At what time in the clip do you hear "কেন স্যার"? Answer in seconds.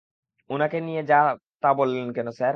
2.13-2.49